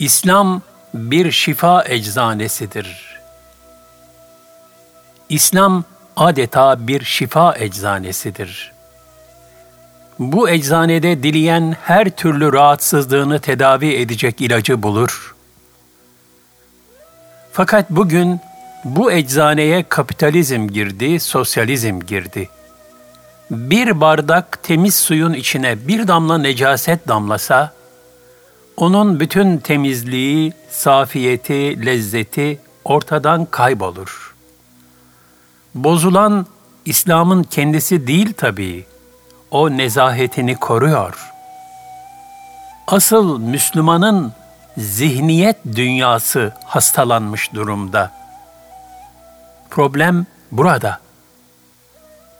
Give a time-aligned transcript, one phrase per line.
[0.00, 0.62] İslam
[0.94, 3.20] bir şifa eczanesidir.
[5.28, 5.84] İslam
[6.16, 8.72] adeta bir şifa eczanesidir.
[10.18, 15.34] Bu eczanede dileyen her türlü rahatsızlığını tedavi edecek ilacı bulur.
[17.52, 18.40] Fakat bugün
[18.84, 22.48] bu eczaneye kapitalizm girdi, sosyalizm girdi.
[23.50, 27.79] Bir bardak temiz suyun içine bir damla necaset damlasa,
[28.80, 34.34] onun bütün temizliği, safiyeti, lezzeti ortadan kaybolur.
[35.74, 36.46] Bozulan
[36.84, 38.84] İslam'ın kendisi değil tabii.
[39.50, 41.30] O nezahetini koruyor.
[42.86, 44.32] Asıl Müslümanın
[44.78, 48.12] zihniyet dünyası hastalanmış durumda.
[49.70, 51.00] Problem burada.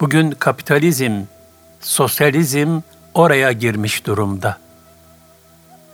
[0.00, 1.22] Bugün kapitalizm,
[1.80, 2.80] sosyalizm
[3.14, 4.59] oraya girmiş durumda.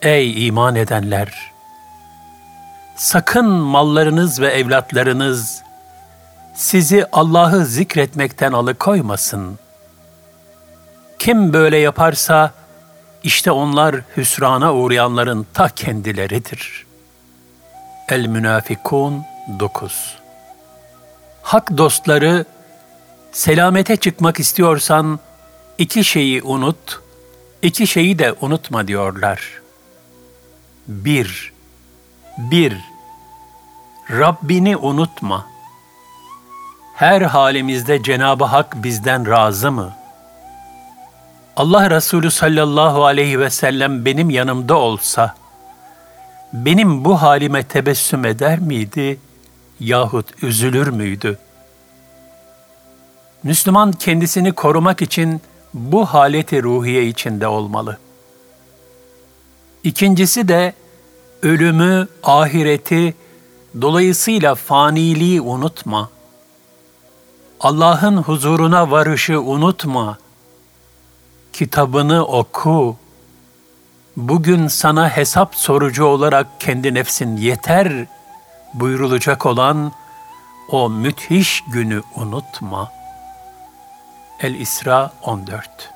[0.03, 1.53] Ey iman edenler!
[2.97, 5.63] Sakın mallarınız ve evlatlarınız
[6.55, 9.59] sizi Allah'ı zikretmekten alıkoymasın.
[11.19, 12.53] Kim böyle yaparsa,
[13.23, 16.87] işte onlar hüsrana uğrayanların ta kendileridir.
[18.09, 19.25] El-Münafikun
[19.61, 20.17] 9
[21.43, 22.45] Hak dostları,
[23.33, 25.21] selamete çıkmak istiyorsan
[25.79, 27.01] iki şeyi unut,
[27.63, 29.66] iki şeyi de unutma diyorlar.
[30.89, 31.53] Bir,
[32.39, 32.77] bir,
[34.11, 35.47] Rabbini unutma.
[36.95, 40.07] Her halimizde Cenab-ı Hak bizden razı mı?''
[41.57, 45.35] Allah Resulü sallallahu aleyhi ve sellem benim yanımda olsa,
[46.53, 49.19] benim bu halime tebessüm eder miydi
[49.81, 51.39] yahut üzülür müydü?
[53.43, 55.41] Müslüman kendisini korumak için
[55.75, 57.99] bu haleti ruhiye içinde olmalı.
[59.87, 60.75] İkincisi de
[61.43, 63.15] ölümü, ahireti,
[63.81, 66.11] dolayısıyla faniliği unutma.
[67.61, 70.19] Allah'ın huzuruna varışı unutma.''
[71.57, 72.97] kitabını oku.
[74.17, 78.07] Bugün sana hesap sorucu olarak kendi nefsin yeter
[78.75, 79.93] buyurulacak olan
[80.71, 82.93] o müthiş günü unutma.
[84.41, 85.91] El-İsra 14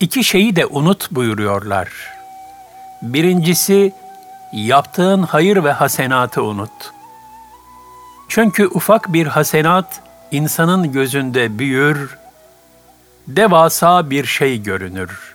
[0.00, 2.19] İki şeyi de unut buyuruyorlar.
[3.02, 3.92] Birincisi,
[4.52, 6.92] yaptığın hayır ve hasenatı unut.
[8.28, 10.00] Çünkü ufak bir hasenat
[10.30, 12.18] insanın gözünde büyür,
[13.28, 15.34] devasa bir şey görünür.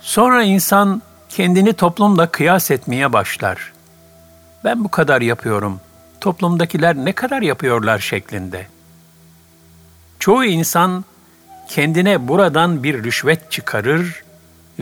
[0.00, 3.72] Sonra insan kendini toplumla kıyas etmeye başlar.
[4.64, 5.80] Ben bu kadar yapıyorum,
[6.20, 8.66] toplumdakiler ne kadar yapıyorlar şeklinde.
[10.18, 11.04] Çoğu insan
[11.68, 14.22] kendine buradan bir rüşvet çıkarır,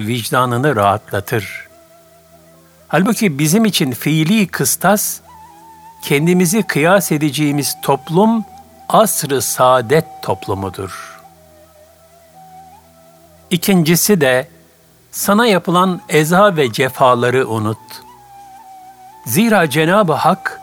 [0.06, 1.68] vicdanını rahatlatır.
[2.88, 5.20] Halbuki bizim için fiili kıstas,
[6.02, 8.44] kendimizi kıyas edeceğimiz toplum
[8.88, 11.18] asrı saadet toplumudur.''
[13.50, 14.48] İkincisi de
[15.10, 17.78] sana yapılan eza ve cefaları unut.
[19.26, 20.60] Zira Cenab-ı Hak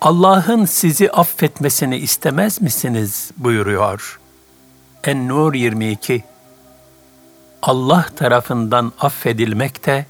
[0.00, 4.20] Allah'ın sizi affetmesini istemez misiniz buyuruyor.
[5.04, 6.24] En-Nur 22
[7.66, 10.06] Allah tarafından affedilmek de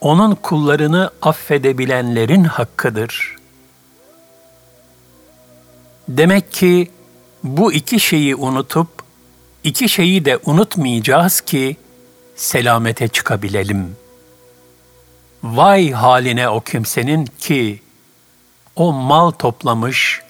[0.00, 3.36] onun kullarını affedebilenlerin hakkıdır.
[6.08, 6.90] Demek ki
[7.44, 9.02] bu iki şeyi unutup
[9.64, 11.76] İki şeyi de unutmayacağız ki
[12.36, 13.96] selamete çıkabilelim.
[15.42, 17.80] Vay haline o kimsenin ki
[18.76, 20.22] o mal toplamış,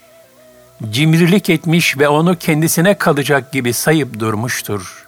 [0.91, 5.02] cimrilik etmiş ve onu kendisine kalacak gibi sayıp durmuştur.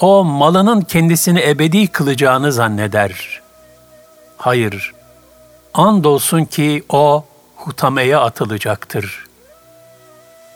[0.00, 3.42] O malının kendisini ebedi kılacağını zanneder.
[4.36, 4.94] Hayır,
[5.74, 7.24] andolsun ki o
[7.56, 9.26] hutameye atılacaktır.''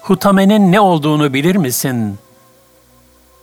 [0.00, 2.18] Hutamenin ne olduğunu bilir misin?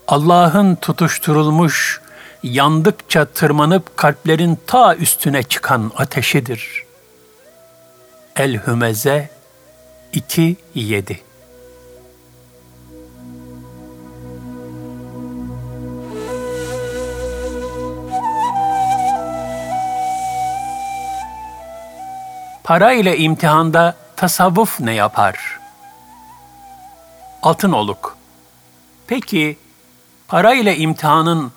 [0.07, 2.01] Allah'ın tutuşturulmuş,
[2.43, 6.83] yandıkça tırmanıp kalplerin ta üstüne çıkan ateşidir.
[8.35, 9.29] El-Hümeze
[10.13, 11.17] 2-7
[22.67, 25.59] Para ile imtihanda tasavvuf ne yapar?''
[27.43, 28.17] Altın oluk.
[29.07, 29.57] Peki
[30.27, 31.51] para ile imtihanın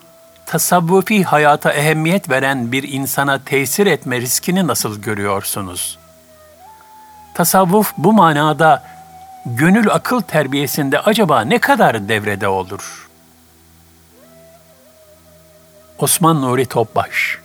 [0.46, 5.98] tasavvufi hayata ehemmiyet veren bir insana tesir etme riskini nasıl görüyorsunuz?
[7.34, 8.82] Tasavvuf bu manada
[9.46, 13.08] gönül akıl terbiyesinde acaba ne kadar devrede olur?
[15.98, 17.38] Osman Nuri Topbaş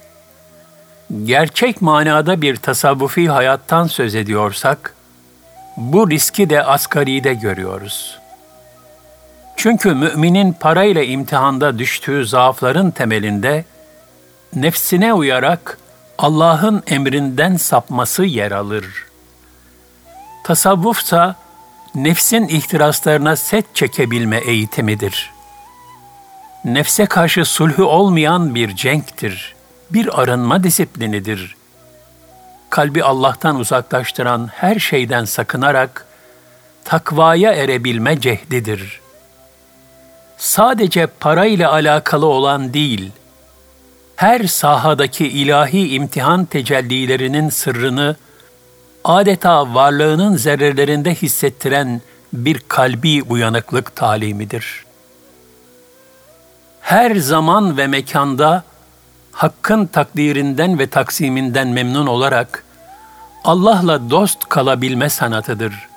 [1.24, 4.94] gerçek manada bir tasavvufi hayattan söz ediyorsak,
[5.78, 8.20] bu riski de asgaride görüyoruz.
[9.58, 13.66] Çünkü müminin parayla imtihanda düştüğü zaafların temelinde,
[14.56, 15.78] nefsine uyarak
[16.18, 18.86] Allah'ın emrinden sapması yer alır.
[20.44, 21.36] Tasavvufsa,
[21.96, 25.32] nefsin ihtiraslarına set çekebilme eğitimidir.
[26.66, 29.55] Nefse karşı sulhü olmayan bir cenktir,
[29.90, 31.56] bir arınma disiplinidir.
[32.70, 36.06] Kalbi Allah'tan uzaklaştıran her şeyden sakınarak
[36.84, 39.02] takvaya erebilme cehdidir.
[40.38, 43.12] Sadece para ile alakalı olan değil,
[44.16, 48.16] her sahadaki ilahi imtihan tecellilerinin sırrını
[49.04, 52.02] adeta varlığının zerrelerinde hissettiren
[52.34, 54.86] bir kalbi uyanıklık talimidir.
[56.82, 58.64] Her zaman ve mekanda
[59.36, 62.64] Hakk'ın takdirinden ve taksiminden memnun olarak
[63.44, 65.88] Allah'la dost kalabilme sanatıdır.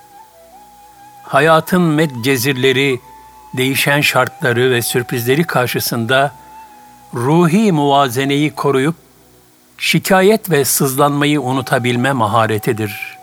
[1.23, 3.01] Hayatın medcezirleri,
[3.57, 6.33] değişen şartları ve sürprizleri karşısında
[7.15, 8.97] ruhi muvazeneyi koruyup
[9.79, 13.19] şikayet ve sızlanmayı unutabilme maharetidir.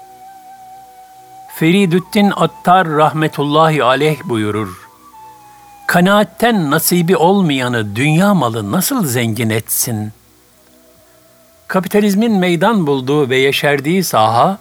[1.55, 4.84] Feridüddin Attar rahmetullahi aleyh buyurur.
[5.95, 10.11] Kanaatten nasibi olmayanı dünya malı nasıl zengin etsin?
[11.67, 14.57] Kapitalizmin meydan bulduğu ve yeşerdiği saha,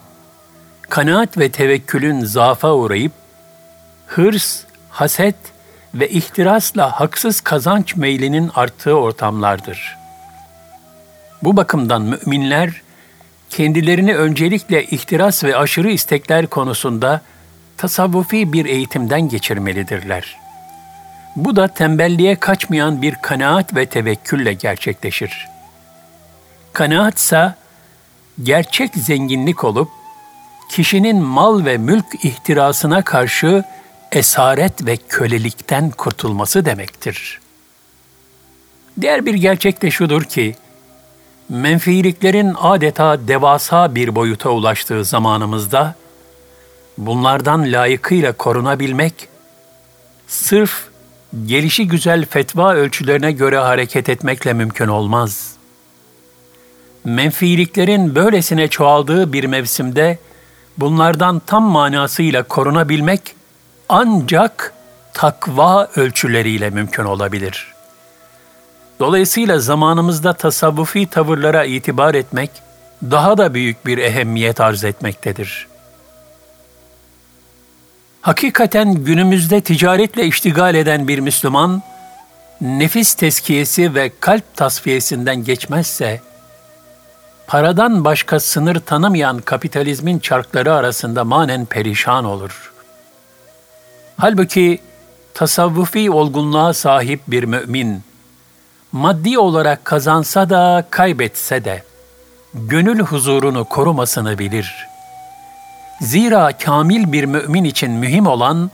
[0.81, 3.11] kanaat ve tevekkülün zaafa uğrayıp,
[4.07, 5.35] hırs, haset
[5.93, 9.97] ve ihtirasla haksız kazanç meylinin arttığı ortamlardır.''
[11.43, 12.81] Bu bakımdan müminler
[13.49, 17.21] kendilerini öncelikle ihtiras ve aşırı istekler konusunda
[17.77, 20.44] tasavvufi bir eğitimden geçirmelidirler.
[21.35, 25.47] Bu da tembelliğe kaçmayan bir kanaat ve tevekkülle gerçekleşir.
[26.73, 27.55] Kanaatsa
[28.43, 29.89] gerçek zenginlik olup
[30.69, 33.63] kişinin mal ve mülk ihtirasına karşı
[34.11, 37.39] esaret ve kölelikten kurtulması demektir.
[39.01, 40.55] Diğer bir gerçek de şudur ki,
[41.49, 45.95] menfiiliklerin adeta devasa bir boyuta ulaştığı zamanımızda,
[46.97, 49.13] bunlardan layıkıyla korunabilmek,
[50.27, 50.94] sırf
[51.45, 55.55] gelişi güzel fetva ölçülerine göre hareket etmekle mümkün olmaz.
[57.05, 60.17] Menfiiliklerin böylesine çoğaldığı bir mevsimde,
[60.77, 63.21] bunlardan tam manasıyla korunabilmek
[63.89, 64.73] ancak
[65.13, 67.75] takva ölçüleriyle mümkün olabilir.''
[68.99, 72.51] Dolayısıyla zamanımızda tasavvufi tavırlara itibar etmek
[73.03, 75.67] daha da büyük bir ehemmiyet arz etmektedir.
[78.25, 81.81] Hakikaten günümüzde ticaretle iştigal eden bir Müslüman,
[82.61, 86.21] nefis teskiyesi ve kalp tasfiyesinden geçmezse,
[87.47, 92.73] paradan başka sınır tanımayan kapitalizmin çarkları arasında manen perişan olur.
[94.17, 94.79] Halbuki
[95.33, 98.03] tasavvufi olgunluğa sahip bir mümin,
[98.91, 101.83] maddi olarak kazansa da kaybetse de
[102.53, 104.94] gönül huzurunu korumasını bilir.
[106.01, 108.71] Zira kamil bir mümin için mühim olan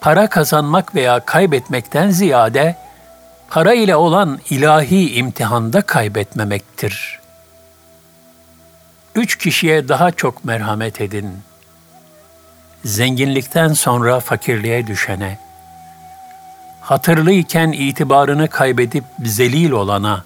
[0.00, 2.76] para kazanmak veya kaybetmekten ziyade
[3.48, 7.20] para ile olan ilahi imtihanda kaybetmemektir.
[9.14, 11.38] Üç kişiye daha çok merhamet edin.
[12.84, 15.38] Zenginlikten sonra fakirliğe düşene,
[16.80, 20.24] hatırlıyken itibarını kaybedip zelil olana,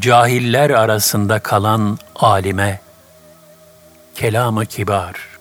[0.00, 2.80] cahiller arasında kalan alime,
[4.18, 5.38] kelamı kibar.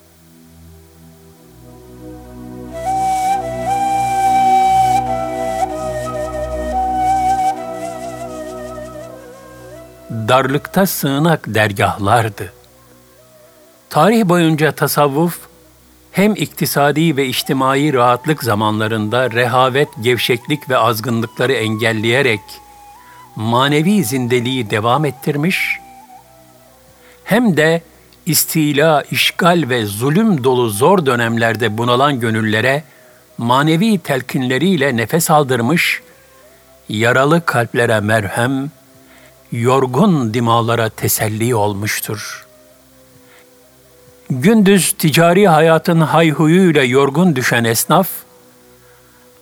[10.11, 12.53] Darlıkta sığınak dergahlardı.
[13.89, 15.39] Tarih boyunca tasavvuf,
[16.11, 22.41] hem iktisadi ve içtimai rahatlık zamanlarında rehavet, gevşeklik ve azgınlıkları engelleyerek
[23.35, 25.79] manevi zindeliği devam ettirmiş,
[27.23, 27.81] hem de
[28.27, 32.83] istila, işgal ve zulüm dolu zor dönemlerde bunalan gönüllere
[33.37, 36.01] manevi telkinleriyle nefes aldırmış,
[36.89, 38.71] yaralı kalplere merhem,
[39.51, 42.47] yorgun dimalara teselli olmuştur.''
[44.29, 48.07] Gündüz ticari hayatın hayhuyuyla yorgun düşen esnaf,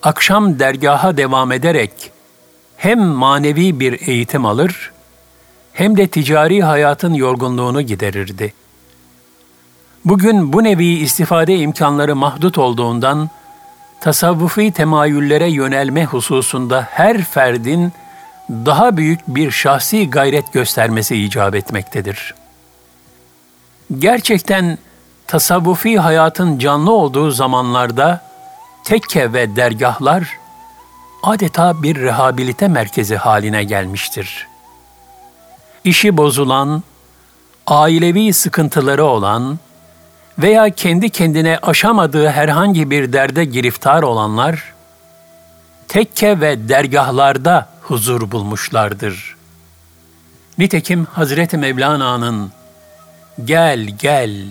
[0.04, 1.92] akşam dergaha devam ederek
[2.78, 4.92] hem manevi bir eğitim alır,
[5.74, 8.54] hem de ticari hayatın yorgunluğunu giderirdi.
[10.06, 13.30] Bugün bu nevi istifade imkanları mahdut olduğundan,
[14.02, 17.94] tasavvufi temayüllere yönelme hususunda her ferdin
[18.50, 22.36] daha büyük bir şahsi gayret göstermesi icap etmektedir.
[24.00, 24.78] Gerçekten
[25.28, 28.22] tasavvufi hayatın canlı olduğu zamanlarda
[28.84, 30.38] tekke ve dergahlar
[31.24, 34.48] adeta bir rehabilite merkezi haline gelmiştir.
[35.84, 36.84] İşi bozulan,
[37.68, 39.60] ailevi sıkıntıları olan
[40.40, 44.74] veya kendi kendine aşamadığı herhangi bir derde giriftar olanlar,
[45.88, 49.36] tekke ve dergahlarda huzur bulmuşlardır.
[50.58, 52.52] Nitekim Hazreti Mevlana'nın
[53.46, 54.46] gel gel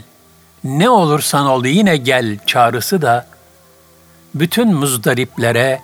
[0.64, 3.26] ne olursan ol yine gel çağrısı da
[4.34, 5.80] bütün muzdariplere,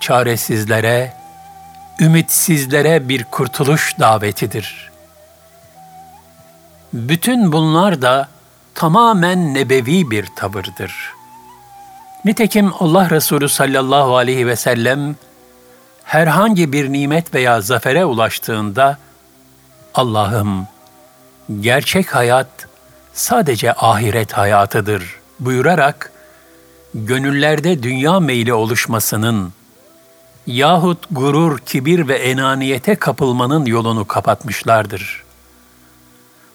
[0.00, 1.14] çaresizlere,
[2.00, 4.90] ümitsizlere bir kurtuluş davetidir.
[6.92, 8.28] Bütün bunlar da
[8.78, 11.14] tamamen nebevi bir tavırdır.
[12.24, 15.16] Nitekim Allah Resulü sallallahu aleyhi ve sellem
[16.04, 18.98] herhangi bir nimet veya zafere ulaştığında
[19.94, 20.68] Allah'ım
[21.60, 22.68] gerçek hayat
[23.12, 26.12] sadece ahiret hayatıdır buyurarak
[26.94, 29.52] gönüllerde dünya meyli oluşmasının
[30.46, 35.24] yahut gurur, kibir ve enaniyete kapılmanın yolunu kapatmışlardır.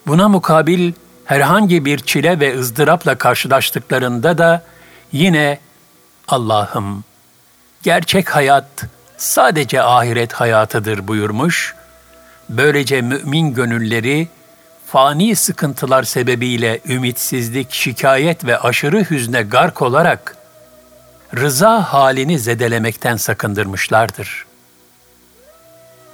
[0.08, 0.94] Buna mukabil
[1.26, 4.64] herhangi bir çile ve ızdırapla karşılaştıklarında da
[5.12, 5.60] yine
[6.28, 7.04] Allah'ım
[7.84, 8.84] gerçek hayat
[9.18, 11.76] sadece ahiret hayatıdır buyurmuş.
[12.50, 14.28] Böylece mümin gönülleri
[14.88, 20.38] fani sıkıntılar sebebiyle ümitsizlik, şikayet ve aşırı hüzne gark olarak
[21.36, 24.46] rıza halini zedelemekten sakındırmışlardır.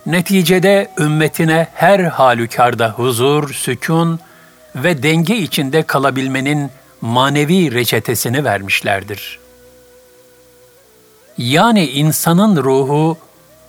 [0.05, 4.19] Neticede ümmetine her halükarda huzur, sükun
[4.83, 6.71] ve denge içinde kalabilmenin
[7.01, 9.39] manevi reçetesini vermişlerdir.
[11.37, 13.17] Yani insanın ruhu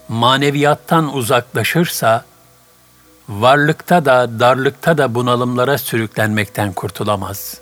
[0.09, 2.25] maneviyattan uzaklaşırsa,
[3.29, 7.61] varlıkta da darlıkta da bunalımlara sürüklenmekten kurtulamaz.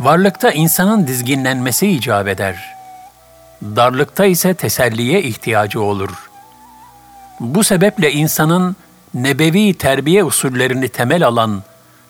[0.00, 2.74] Varlıkta insanın dizginlenmesi icap eder.
[3.62, 6.30] Darlıkta ise teselliye ihtiyacı olur.
[7.40, 8.76] Bu sebeple insanın
[9.14, 11.62] nebevi terbiye usullerini temel alan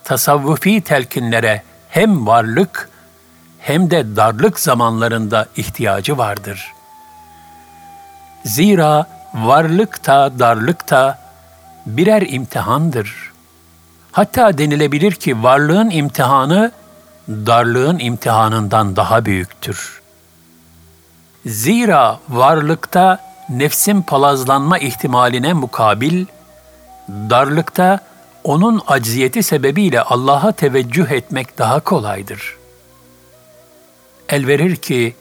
[0.04, 2.90] tasavvufi telkinlere hem varlık
[3.58, 6.72] hem de darlık zamanlarında ihtiyacı vardır.
[8.44, 11.18] Zira varlık da darlık da
[11.86, 13.32] birer imtihandır.
[14.12, 16.72] Hatta denilebilir ki varlığın imtihanı
[17.28, 20.00] darlığın imtihanından daha büyüktür.
[21.46, 26.26] Zira varlıkta nefsin palazlanma ihtimaline mukabil,
[27.08, 28.00] darlıkta
[28.44, 32.56] onun acziyeti sebebiyle Allah'a teveccüh etmek daha kolaydır.
[34.28, 35.16] El verir ki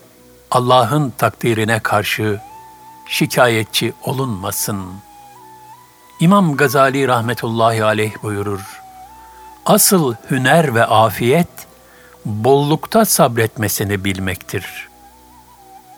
[0.50, 2.40] Allah'ın takdirine karşı
[3.08, 4.86] şikayetçi olunmasın.
[6.20, 8.80] İmam Gazali rahmetullahi aleyh buyurur.
[9.66, 11.48] Asıl hüner ve afiyet
[12.24, 14.88] bollukta sabretmesini bilmektir.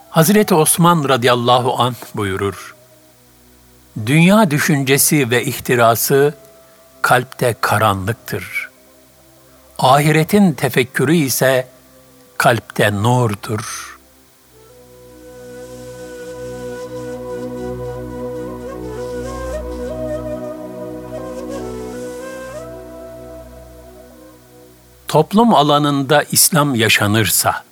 [0.09, 2.75] Hazreti Osman radıyallahu anh buyurur.
[4.05, 6.33] Dünya düşüncesi ve ihtirası
[7.01, 8.69] kalpte karanlıktır.
[9.79, 11.67] Ahiretin tefekkürü ise
[12.37, 13.97] kalpte nurdur.
[25.07, 27.63] Toplum alanında İslam yaşanırsa,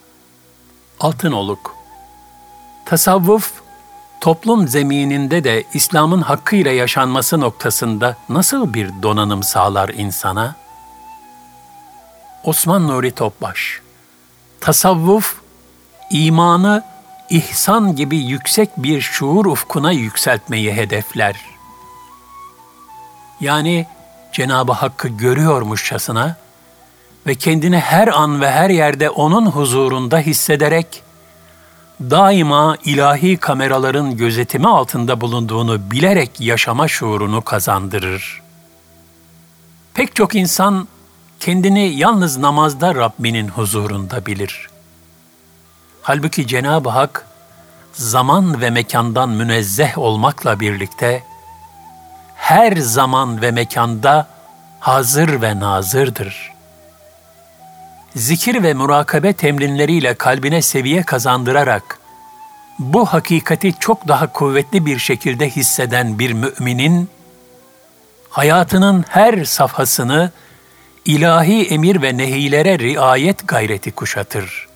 [0.99, 1.75] Altınoluk,
[2.85, 3.51] tasavvuf
[4.21, 10.55] toplum zemininde de İslam'ın hakkıyla yaşanması noktasında nasıl bir donanım sağlar insana?
[12.43, 13.81] Osman Nuri Topbaş
[14.61, 15.35] Tasavvuf,
[16.11, 16.83] imanı
[17.29, 21.35] ihsan gibi yüksek bir şuur ufkuna yükseltmeyi hedefler.
[23.41, 23.87] Yani
[24.31, 26.35] Cenab-ı Hakk'ı görüyormuşçasına
[27.27, 31.03] ve kendini her an ve her yerde O'nun huzurunda hissederek
[32.01, 38.41] daima ilahi kameraların gözetimi altında bulunduğunu bilerek yaşama şuurunu kazandırır.
[39.93, 40.87] Pek çok insan
[41.39, 44.69] kendini yalnız namazda Rabbinin huzurunda bilir.
[46.01, 47.25] Halbuki Cenab-ı Hak
[47.93, 51.23] zaman ve mekandan münezzeh olmakla birlikte
[52.35, 54.27] her zaman ve mekanda
[54.79, 56.58] hazır ve nazırdır.''
[58.15, 61.99] Zikir ve murakabe temrinleriyle kalbine seviye kazandırarak
[62.79, 67.09] bu hakikati çok daha kuvvetli bir şekilde hisseden bir müminin
[68.29, 70.31] hayatının her safhasını
[71.05, 74.67] ilahi emir ve nehilere riayet gayreti kuşatır.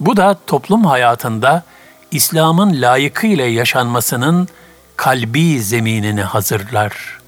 [0.00, 1.62] Bu da toplum hayatında
[2.10, 4.48] İslam'ın layıkıyla yaşanmasının
[4.96, 7.23] kalbi zeminini hazırlar.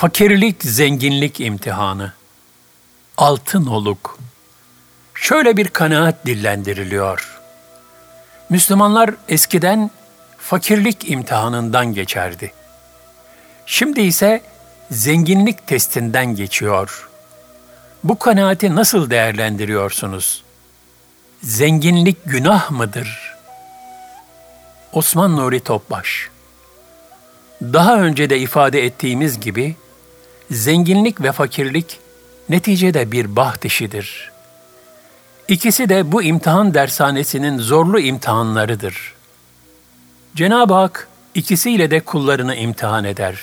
[0.00, 2.12] Fakirlik zenginlik imtihanı.
[3.16, 4.18] Altın oluk.
[5.14, 7.40] Şöyle bir kanaat dillendiriliyor.
[8.50, 9.90] Müslümanlar eskiden
[10.38, 12.52] fakirlik imtihanından geçerdi.
[13.66, 14.42] Şimdi ise
[14.90, 17.08] zenginlik testinden geçiyor.
[18.04, 20.42] Bu kanaati nasıl değerlendiriyorsunuz?
[21.42, 23.36] Zenginlik günah mıdır?
[24.92, 26.28] Osman Nuri Topbaş
[27.62, 29.76] Daha önce de ifade ettiğimiz gibi,
[30.50, 31.98] zenginlik ve fakirlik
[32.48, 34.30] neticede bir baht işidir.
[35.48, 39.14] İkisi de bu imtihan dershanesinin zorlu imtihanlarıdır.
[40.36, 43.40] Cenab-ı Hak ikisiyle de kullarını imtihan eder.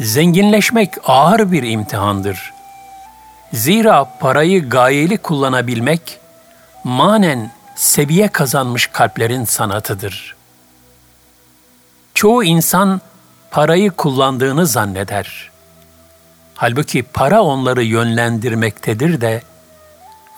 [0.00, 2.52] Zenginleşmek ağır bir imtihandır.
[3.52, 6.20] Zira parayı gayeli kullanabilmek,
[6.84, 10.36] manen seviye kazanmış kalplerin sanatıdır.
[12.14, 13.00] Çoğu insan
[13.50, 15.50] parayı kullandığını zanneder.
[16.54, 19.42] Halbuki para onları yönlendirmektedir de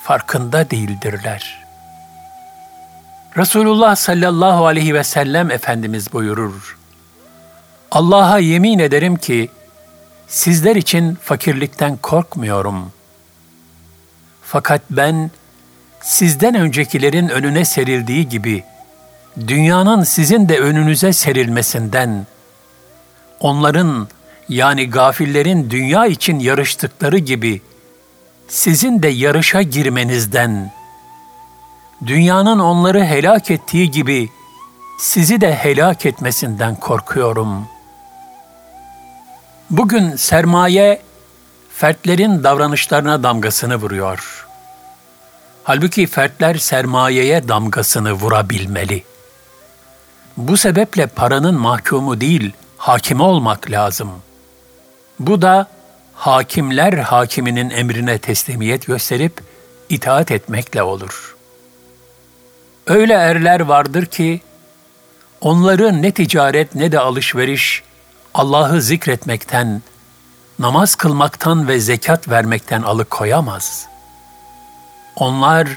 [0.03, 1.63] farkında değildirler.
[3.37, 6.79] Resulullah sallallahu aleyhi ve sellem Efendimiz buyurur.
[7.91, 9.49] Allah'a yemin ederim ki
[10.29, 12.93] sizler için fakirlikten korkmuyorum.
[14.43, 15.31] Fakat ben
[16.01, 18.65] sizden öncekilerin önüne serildiği gibi
[19.47, 22.27] dünyanın sizin de önünüze serilmesinden,
[23.45, 24.09] onların
[24.49, 27.63] yani gafillerin dünya için yarıştıkları gibi
[28.49, 30.73] sizin de yarışa girmenizden,
[32.07, 34.29] dünyanın onları helak ettiği gibi
[34.99, 37.67] sizi de helak etmesinden korkuyorum.
[39.71, 41.03] Bugün sermaye
[41.75, 44.47] fertlerin davranışlarına damgasını vuruyor.
[45.65, 49.05] Halbuki fertler sermayeye damgasını vurabilmeli.
[50.37, 52.53] Bu sebeple paranın mahkumu değil,
[52.83, 54.11] hakimi olmak lazım.
[55.19, 55.67] Bu da
[56.15, 59.41] hakimler hakiminin emrine teslimiyet gösterip
[59.89, 61.37] itaat etmekle olur.
[62.87, 64.41] Öyle erler vardır ki
[65.41, 67.83] onları ne ticaret ne de alışveriş
[68.35, 69.83] Allah'ı zikretmekten,
[70.59, 73.87] namaz kılmaktan ve zekat vermekten alıkoyamaz.
[75.17, 75.69] Onlar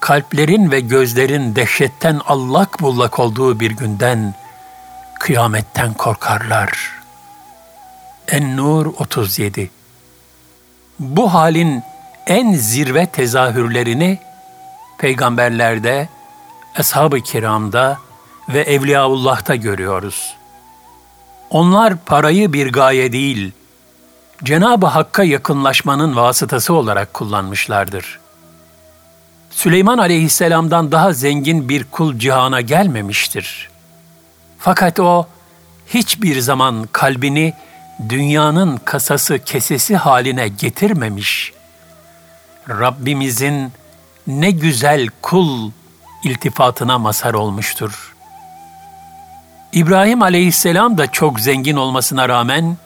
[0.00, 4.34] kalplerin ve gözlerin dehşetten allak bullak olduğu bir günden,
[5.22, 7.02] kıyametten korkarlar.''
[8.28, 9.70] En-Nur 37
[10.98, 11.82] Bu halin
[12.26, 14.18] en zirve tezahürlerini
[14.98, 16.08] peygamberlerde,
[16.76, 17.98] ashab-ı kiramda
[18.48, 20.34] ve Evliyaullah'ta görüyoruz.
[21.50, 23.52] Onlar parayı bir gaye değil,
[24.44, 28.20] Cenab-ı Hakk'a yakınlaşmanın vasıtası olarak kullanmışlardır.
[29.50, 33.71] Süleyman aleyhisselamdan daha zengin bir kul cihana gelmemiştir.
[34.64, 35.26] Fakat o
[35.86, 37.54] hiçbir zaman kalbini
[38.08, 41.52] dünyanın kasası kesesi haline getirmemiş.
[42.68, 43.72] Rabbimizin
[44.26, 45.70] ne güzel kul
[46.24, 48.14] iltifatına mazhar olmuştur.
[49.72, 52.76] İbrahim aleyhisselam da çok zengin olmasına rağmen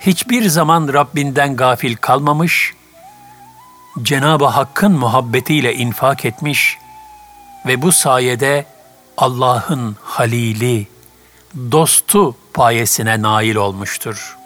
[0.00, 2.74] hiçbir zaman Rabbinden gafil kalmamış,
[4.02, 6.78] Cenab-ı Hakk'ın muhabbetiyle infak etmiş
[7.66, 8.66] ve bu sayede
[9.16, 10.86] Allah'ın halili,
[11.70, 14.36] dostu payesine nail olmuştur.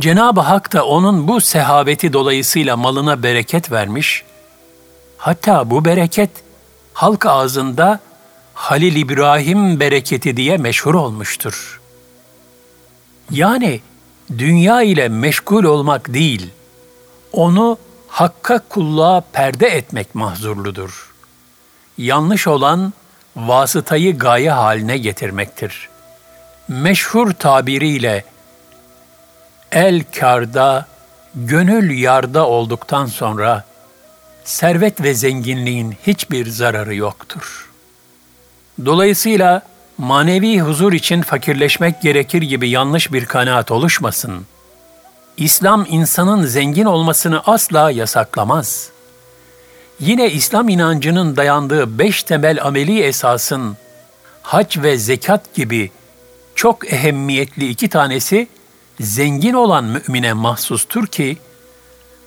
[0.00, 4.24] Cenab-ı Hak da onun bu sehaveti dolayısıyla malına bereket vermiş,
[5.16, 6.30] hatta bu bereket
[6.92, 8.00] halk ağzında
[8.54, 11.80] Halil İbrahim bereketi diye meşhur olmuştur.
[13.30, 13.80] Yani
[14.38, 16.50] dünya ile meşgul olmak değil,
[17.32, 21.12] onu hakka kulluğa perde etmek mahzurludur.
[21.98, 22.92] Yanlış olan
[23.36, 25.88] vasıtayı gaye haline getirmektir.
[26.68, 28.24] Meşhur tabiriyle
[29.72, 30.86] el karda,
[31.34, 33.64] gönül yarda olduktan sonra
[34.44, 37.70] servet ve zenginliğin hiçbir zararı yoktur.
[38.84, 39.62] Dolayısıyla
[39.98, 44.46] manevi huzur için fakirleşmek gerekir gibi yanlış bir kanaat oluşmasın.
[45.36, 48.90] İslam insanın zengin olmasını asla yasaklamaz.
[50.00, 53.76] Yine İslam inancının dayandığı beş temel ameli esasın
[54.42, 55.90] hac ve zekat gibi
[56.54, 58.48] çok ehemmiyetli iki tanesi
[59.00, 61.36] zengin olan mümine mahsustur ki,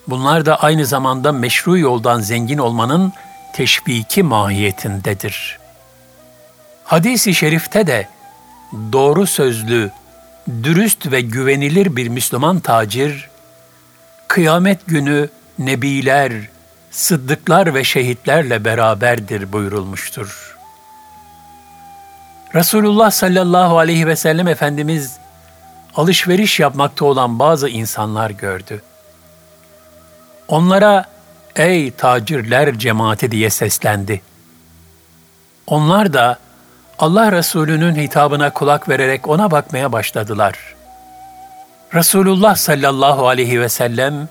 [0.08, 3.14] bunlar da aynı zamanda meşru yoldan zengin olmanın
[3.54, 5.60] teşviki mahiyetindedir.
[6.84, 8.08] Hadis-i şerifte de
[8.92, 9.92] doğru sözlü,
[10.64, 13.30] dürüst ve güvenilir bir Müslüman tacir,
[14.28, 16.32] kıyamet günü nebiler,
[16.94, 20.58] sıddıklar ve şehitlerle beraberdir buyurulmuştur.
[22.56, 25.18] Resulullah sallallahu aleyhi ve sellem Efendimiz
[25.96, 28.82] alışveriş yapmakta olan bazı insanlar gördü.
[30.48, 31.06] Onlara
[31.56, 34.22] ey tacirler cemaati diye seslendi.
[35.68, 36.38] Onlar da
[37.00, 40.56] Allah Resulü'nün hitabına kulak vererek ona bakmaya başladılar.
[41.94, 44.30] Resulullah sallallahu aleyhi ve sellem,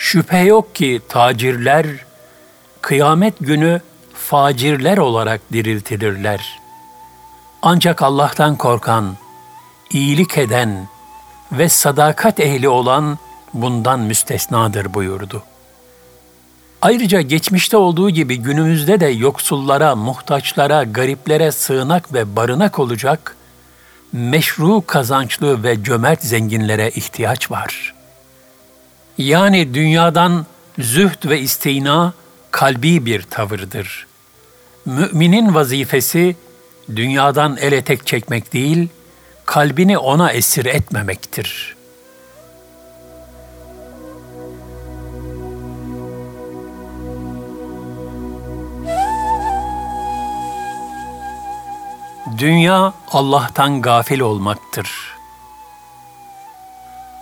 [0.00, 1.86] şüphe yok ki tacirler,
[2.80, 3.80] kıyamet günü
[4.14, 6.60] facirler olarak diriltilirler.
[7.62, 9.16] Ancak Allah'tan korkan,
[9.90, 10.88] iyilik eden
[11.52, 13.18] ve sadakat ehli olan
[13.54, 15.42] bundan müstesnadır buyurdu.
[16.82, 23.36] Ayrıca geçmişte olduğu gibi günümüzde de yoksullara, muhtaçlara, gariplere sığınak ve barınak olacak
[24.12, 27.99] meşru kazançlı ve cömert zenginlere ihtiyaç var.
[29.20, 30.46] Yani dünyadan
[30.78, 32.12] zühd ve istina
[32.50, 34.06] kalbi bir tavırdır.
[34.86, 36.36] Müminin vazifesi
[36.96, 38.88] dünyadan el etek çekmek değil,
[39.46, 41.80] kalbini ona esir etmemektir.''
[52.38, 55.19] Dünya Allah'tan gafil olmaktır.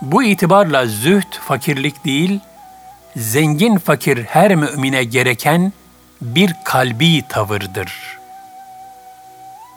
[0.01, 2.39] Bu itibarla zühd fakirlik değil,
[3.15, 5.73] zengin fakir her mümine gereken
[6.21, 8.19] bir kalbi tavırdır.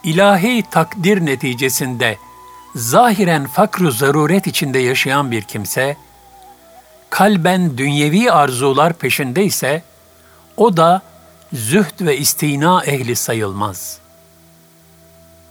[0.03, 2.17] İlahi takdir neticesinde
[2.75, 5.97] zahiren fakru zaruret içinde yaşayan bir kimse,
[7.09, 9.83] kalben dünyevi arzular peşinde ise,
[10.57, 11.01] o da
[11.53, 14.03] zühd ve istina ehli sayılmaz.''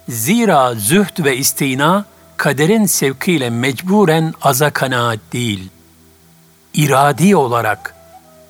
[0.08, 2.04] Zira zühd ve istina
[2.42, 5.68] kaderin sevkiyle mecburen aza kanaat değil.
[6.74, 7.94] İradi olarak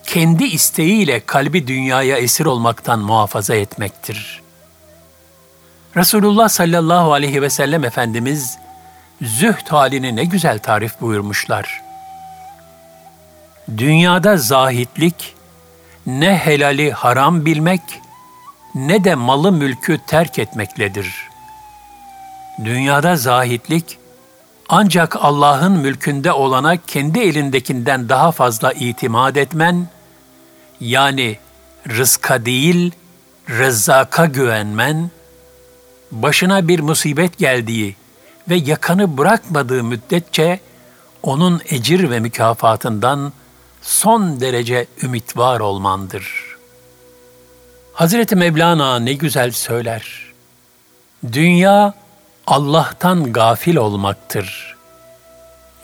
[0.06, 4.42] kendi isteğiyle kalbi dünyaya esir olmaktan muhafaza etmektir.
[5.96, 8.58] Resulullah sallallahu aleyhi ve sellem Efendimiz
[9.22, 11.82] zühd halini ne güzel tarif buyurmuşlar.
[13.76, 15.34] Dünyada zahitlik,
[16.06, 17.82] ne helali haram bilmek,
[18.74, 21.21] ne de malı mülkü terk etmekledir.''
[22.64, 23.98] Dünyada zahitlik
[24.68, 29.88] ancak Allah'ın mülkünde olana kendi elindekinden daha fazla itimat etmen,
[30.80, 31.38] yani
[31.88, 32.92] rızka değil,
[33.48, 35.10] rezzaka güvenmen,
[36.10, 37.96] başına bir musibet geldiği
[38.48, 40.60] ve yakanı bırakmadığı müddetçe
[41.22, 43.32] onun ecir ve mükafatından
[43.82, 46.56] son derece ümit var olmandır.
[47.92, 50.32] Hazreti Mevlana ne güzel söyler.
[51.32, 51.94] Dünya
[52.46, 54.76] Allah'tan gafil olmaktır.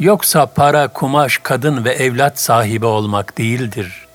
[0.01, 4.07] Yoksa para, kumaş, kadın ve evlat sahibi olmak değildir.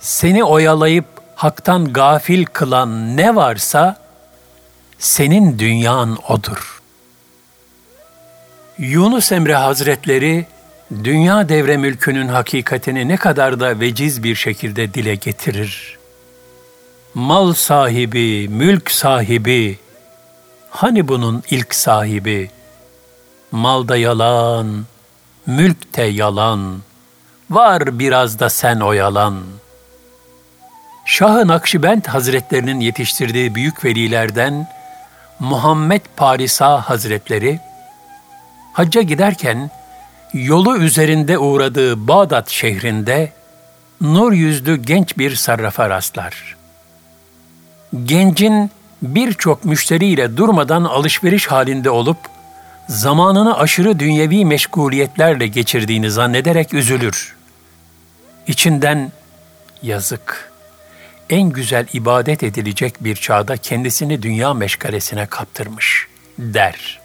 [0.00, 3.96] Seni oyalayıp haktan gafil kılan ne varsa
[4.98, 6.82] senin dünyan odur.
[8.78, 10.46] Yunus Emre Hazretleri
[11.04, 15.98] dünya devre mülkünün hakikatini ne kadar da veciz bir şekilde dile getirir.
[17.14, 19.78] Mal sahibi, mülk sahibi,
[20.74, 22.50] Hani bunun ilk sahibi?
[23.52, 24.84] Malda yalan,
[25.46, 26.78] mülkte yalan,
[27.50, 29.42] var biraz da sen oyalan.
[31.04, 34.68] Şah-ı Nakşibend Hazretlerinin yetiştirdiği büyük velilerden
[35.38, 37.60] Muhammed Parisa Hazretleri,
[38.72, 39.70] hacca giderken
[40.32, 43.32] yolu üzerinde uğradığı Bağdat şehrinde
[44.00, 46.56] nur yüzlü genç bir sarrafa rastlar.
[48.04, 48.70] Gencin
[49.04, 52.18] birçok müşteriyle durmadan alışveriş halinde olup
[52.88, 57.36] zamanını aşırı dünyevi meşguliyetlerle geçirdiğini zannederek üzülür.
[58.46, 59.12] İçinden
[59.82, 60.52] yazık,
[61.30, 66.06] en güzel ibadet edilecek bir çağda kendisini dünya meşgalesine kaptırmış
[66.38, 67.00] der.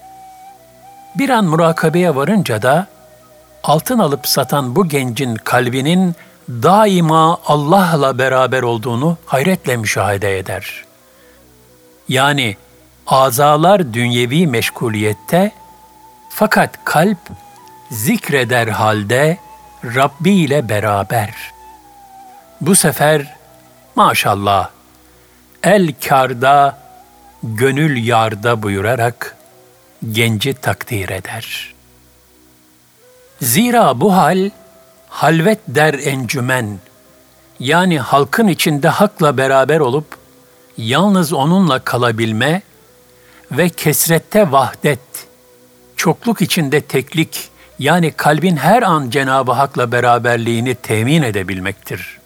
[1.16, 2.88] Bir an murakabeye varınca da
[3.64, 6.16] altın alıp satan bu gencin kalbinin
[6.50, 10.89] daima Allah'la beraber olduğunu hayretle müşahede eder.''
[12.10, 12.56] Yani
[13.08, 15.52] azalar dünyevi meşguliyette
[16.30, 17.18] fakat kalp
[17.92, 19.38] zikreder halde
[19.96, 21.34] Rabbi ile beraber.
[22.62, 23.36] Bu sefer
[23.96, 24.70] maşallah
[25.64, 26.78] el karda,
[27.44, 29.38] gönül yarda buyurarak
[30.12, 31.74] genci takdir eder.
[33.42, 34.50] Zira bu hal
[35.10, 36.80] halvet der encümen,
[37.60, 40.18] yani halkın içinde hakla beraber olup
[40.80, 42.62] yalnız onunla kalabilme
[43.52, 45.28] ve kesrette vahdet,
[45.96, 52.20] çokluk içinde teklik Yani kalbin her an Cenab-ı Hak'la beraberliğini temin edebilmektir.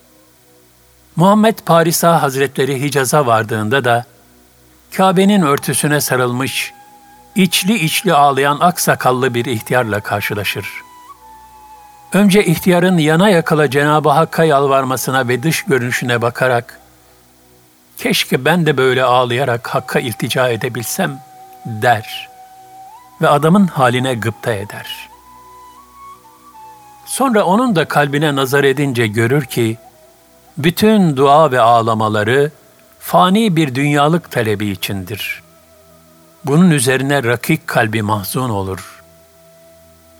[1.16, 4.04] Muhammed Parisa Hazretleri Hicaz'a vardığında da
[4.96, 6.72] Kabe'nin örtüsüne sarılmış,
[7.36, 10.66] içli içli ağlayan aksakallı bir ihtiyarla karşılaşır.
[12.12, 16.80] Önce ihtiyarın yana yakala Cenab-ı Hakk'a yalvarmasına ve dış görünüşüne bakarak,
[17.96, 21.20] keşke ben de böyle ağlayarak Hakk'a iltica edebilsem
[21.66, 22.28] der
[23.20, 25.08] ve adamın haline gıpta eder.
[27.06, 29.76] Sonra onun da kalbine nazar edince görür ki,
[30.58, 32.50] bütün dua ve ağlamaları
[32.98, 35.42] fani bir dünyalık talebi içindir.
[36.44, 39.02] Bunun üzerine rakik kalbi mahzun olur.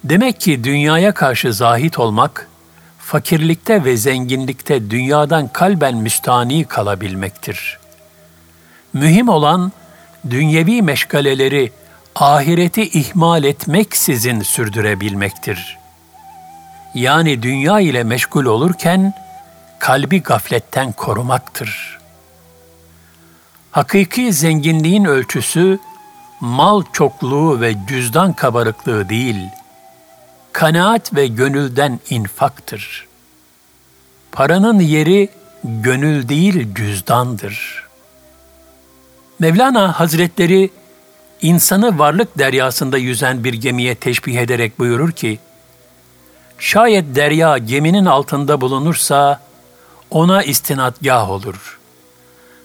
[0.05, 2.49] Demek ki dünyaya karşı zahit olmak,
[3.05, 7.79] fakirlikte ve zenginlikte dünyadan kalben müstani kalabilmektir.
[8.93, 9.73] Mühim olan
[10.31, 11.73] dünyevi meşgaleleri
[12.15, 15.79] ahireti ihmal etmeksizin sürdürebilmektir.
[16.95, 19.13] Yani dünya ile meşgul olurken
[19.79, 21.99] kalbi gafletten korumaktır.
[23.71, 25.79] Hakiki zenginliğin ölçüsü
[26.41, 29.49] mal çokluğu ve cüzdan kabarıklığı değil,
[30.55, 33.07] kanaat ve gönülden infaktır.
[34.33, 35.29] Paranın yeri
[35.65, 37.85] gönül değil cüzdandır.
[39.39, 40.71] Mevlana Hazretleri
[41.43, 45.39] insanı varlık deryasında yüzen bir gemiye teşbih ederek buyurur ki,
[46.59, 49.41] Şayet derya geminin altında bulunursa
[50.11, 51.79] ona istinadgah olur.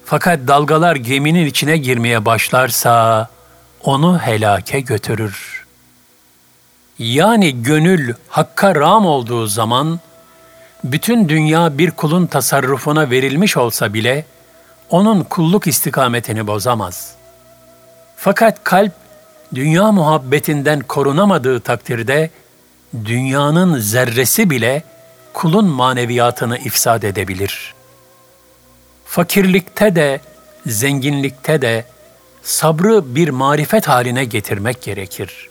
[0.05, 3.27] Fakat dalgalar geminin içine girmeye başlarsa
[3.83, 5.58] onu helake götürür.
[6.99, 9.99] Yani gönül hakka ram olduğu zaman
[10.83, 14.25] bütün dünya bir kulun tasarrufuna verilmiş olsa bile
[14.89, 17.15] onun kulluk istikametini bozamaz.
[18.15, 18.91] Fakat kalp
[19.55, 22.29] dünya muhabbetinden korunamadığı takdirde
[23.05, 24.83] dünyanın zerresi bile
[25.33, 27.73] kulun maneviyatını ifsad edebilir.
[29.05, 30.21] Fakirlikte de,
[30.65, 31.85] zenginlikte de
[32.43, 35.48] sabrı bir marifet haline getirmek gerekir.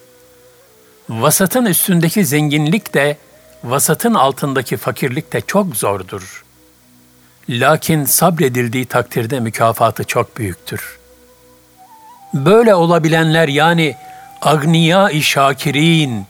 [1.09, 3.17] Vasatın üstündeki zenginlik de,
[3.65, 6.45] vasatın altındaki fakirlik de çok zordur.
[7.49, 10.99] Lakin sabredildiği takdirde mükafatı çok büyüktür.
[12.35, 13.97] Böyle olabilenler yani
[14.43, 16.27] agniya-i şakirin,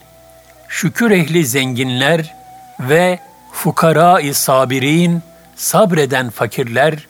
[0.68, 2.34] şükür ehli zenginler
[2.80, 3.18] ve
[3.52, 5.22] fukara-i sabirin,
[5.56, 7.06] sabreden fakirler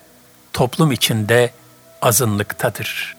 [0.53, 1.51] toplum içinde
[2.03, 3.17] azınlıktadır.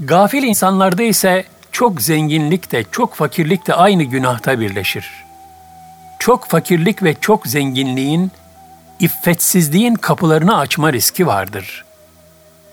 [0.00, 1.44] Gafil insanlarda ise
[1.76, 5.10] çok zenginlik de çok fakirlik de aynı günahta birleşir.
[6.18, 8.30] Çok fakirlik ve çok zenginliğin
[9.00, 11.84] iffetsizliğin kapılarını açma riski vardır.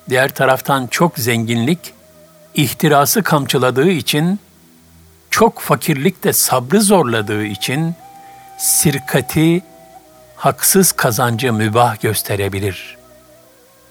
[0.10, 1.80] Diğer taraftan çok zenginlik
[2.56, 4.39] ihtirası kamçıladığı için
[5.30, 7.96] çok fakirlik de sabrı zorladığı için
[8.58, 9.62] sirkati,
[10.36, 12.98] haksız kazancı mübah gösterebilir.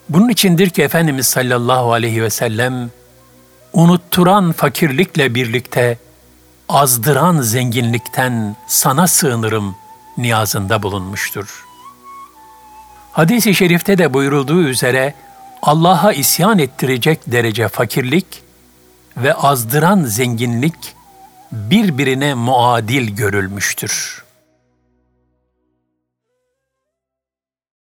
[0.08, 2.90] Bunun içindir ki Efendimiz sallallahu aleyhi ve sellem
[3.72, 5.98] unutturan fakirlikle birlikte
[6.68, 9.76] azdıran zenginlikten sana sığınırım
[10.18, 11.64] niyazında bulunmuştur.
[13.12, 15.14] Hadis-i şerifte de buyurulduğu üzere
[15.62, 18.26] Allah'a isyan ettirecek derece fakirlik
[19.16, 20.94] ve azdıran zenginlik
[21.52, 24.31] birbirine muadil görülmüştür.''